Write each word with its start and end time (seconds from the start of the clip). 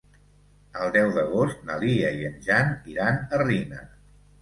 El 0.85 0.93
deu 0.95 1.09
d'agost 1.17 1.63
na 1.69 1.77
Lia 1.85 2.11
i 2.25 2.29
en 2.33 2.43
Jan 2.51 2.75
iran 2.97 3.25
a 3.31 3.47
Riner. 3.47 3.89